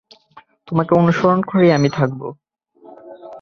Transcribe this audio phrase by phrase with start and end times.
[0.67, 2.27] তোমাকে অনুসরণ করেই আমি থাকবো।